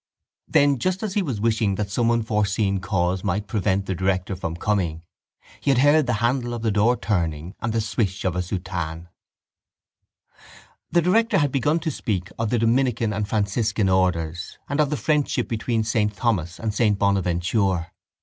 Then, 0.47 0.79
just 0.79 1.03
as 1.03 1.13
he 1.13 1.21
was 1.21 1.39
wishing 1.39 1.75
that 1.75 1.91
some 1.91 2.09
unforeseen 2.09 2.79
cause 2.79 3.23
might 3.23 3.45
prevent 3.45 3.85
the 3.85 3.93
director 3.93 4.35
from 4.35 4.55
coming, 4.55 5.03
he 5.59 5.69
had 5.69 5.77
heard 5.77 6.07
the 6.07 6.13
handle 6.23 6.55
of 6.55 6.63
the 6.63 6.71
door 6.71 6.97
turning 6.97 7.53
and 7.59 7.71
the 7.71 7.81
swish 7.81 8.25
of 8.25 8.35
a 8.35 8.41
soutane. 8.41 9.09
The 10.89 11.03
director 11.03 11.37
had 11.37 11.51
begun 11.51 11.77
to 11.81 11.91
speak 11.91 12.31
of 12.39 12.49
the 12.49 12.57
Dominican 12.57 13.13
and 13.13 13.27
Franciscan 13.29 13.89
orders 13.89 14.57
and 14.67 14.79
of 14.81 14.89
the 14.89 14.97
friendship 14.97 15.47
between 15.47 15.83
saint 15.83 16.15
Thomas 16.15 16.59
and 16.59 16.73
saint 16.73 16.97
Bonaventure. 16.97 17.91